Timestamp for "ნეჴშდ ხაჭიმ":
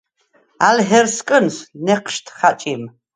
1.85-2.81